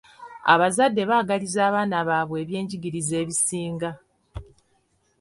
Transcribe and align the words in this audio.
Abazadde 0.53 1.01
baagaliza 1.09 1.59
abaana 1.69 1.97
baabwe 2.09 2.37
ebyenjigiriza 2.43 3.15
ebisinga. 3.23 3.89